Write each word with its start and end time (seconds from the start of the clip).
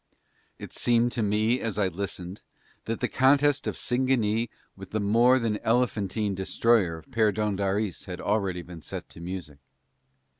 It 0.57 0.73
seemed 0.73 1.11
to 1.11 1.21
me 1.21 1.59
as 1.59 1.77
I 1.77 1.87
listened 1.87 2.41
that 2.85 3.01
the 3.01 3.07
contest 3.07 3.67
of 3.67 3.77
Singanee 3.77 4.49
with 4.75 4.89
the 4.89 4.99
more 4.99 5.37
than 5.37 5.59
elephantine 5.59 6.33
destroyer 6.33 6.97
of 6.97 7.05
Perdóndaris 7.11 8.05
had 8.05 8.19
already 8.19 8.63
been 8.63 8.81
set 8.81 9.07
to 9.09 9.21
music. 9.21 9.59